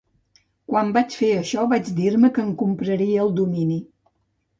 [0.69, 3.79] Quan vaig fer això vaig dir-me que em compraria el domini.